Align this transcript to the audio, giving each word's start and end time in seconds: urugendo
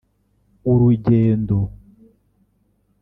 urugendo 0.71 1.59